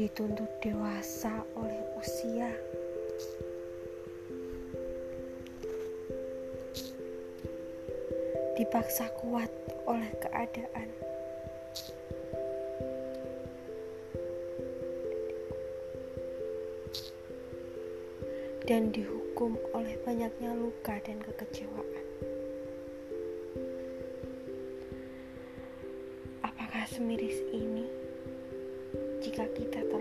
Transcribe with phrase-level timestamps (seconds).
[0.00, 2.48] dituntut dewasa oleh usia.
[8.56, 9.52] Dipaksa kuat
[9.84, 10.88] oleh keadaan.
[18.64, 22.06] Dan dihukum oleh banyaknya luka dan kekecewaan.
[26.40, 27.84] Apakah semiris ini
[29.20, 29.99] jika kita tahu?